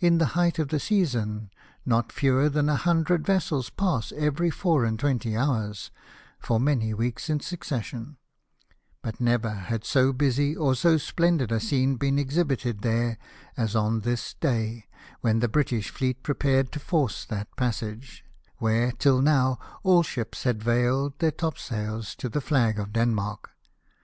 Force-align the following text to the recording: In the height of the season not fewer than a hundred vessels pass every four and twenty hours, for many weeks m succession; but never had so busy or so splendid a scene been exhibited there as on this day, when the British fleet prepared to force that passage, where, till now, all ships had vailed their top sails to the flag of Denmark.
In 0.00 0.18
the 0.18 0.26
height 0.34 0.58
of 0.58 0.70
the 0.70 0.80
season 0.80 1.48
not 1.86 2.10
fewer 2.10 2.48
than 2.48 2.68
a 2.68 2.74
hundred 2.74 3.24
vessels 3.24 3.70
pass 3.70 4.10
every 4.16 4.50
four 4.50 4.84
and 4.84 4.98
twenty 4.98 5.36
hours, 5.36 5.92
for 6.40 6.58
many 6.58 6.92
weeks 6.92 7.30
m 7.30 7.38
succession; 7.38 8.16
but 9.02 9.20
never 9.20 9.50
had 9.50 9.84
so 9.84 10.12
busy 10.12 10.56
or 10.56 10.74
so 10.74 10.96
splendid 10.96 11.52
a 11.52 11.60
scene 11.60 11.94
been 11.94 12.18
exhibited 12.18 12.80
there 12.80 13.18
as 13.56 13.76
on 13.76 14.00
this 14.00 14.34
day, 14.34 14.88
when 15.20 15.38
the 15.38 15.46
British 15.46 15.90
fleet 15.90 16.24
prepared 16.24 16.72
to 16.72 16.80
force 16.80 17.24
that 17.24 17.54
passage, 17.54 18.24
where, 18.56 18.90
till 18.90 19.22
now, 19.22 19.60
all 19.84 20.02
ships 20.02 20.42
had 20.42 20.60
vailed 20.60 21.16
their 21.20 21.30
top 21.30 21.56
sails 21.56 22.16
to 22.16 22.28
the 22.28 22.40
flag 22.40 22.80
of 22.80 22.92
Denmark. 22.92 23.50